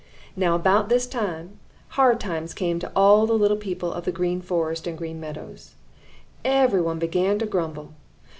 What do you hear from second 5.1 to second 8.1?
Meadows. Every one began to grumble.